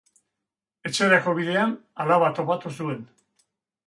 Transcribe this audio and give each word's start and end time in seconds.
Etxerako 0.89 1.33
bidean 1.39 1.75
alaba 2.05 2.31
topatu 2.39 2.73
zuen. 2.81 3.05